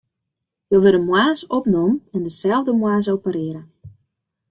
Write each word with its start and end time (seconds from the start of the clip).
Jo 0.71 0.77
wurde 0.83 0.97
de 0.99 1.03
moarns 1.09 1.41
opnommen 1.57 1.97
en 2.15 2.21
deselde 2.27 2.73
moarns 2.81 3.07
operearre. 3.15 3.61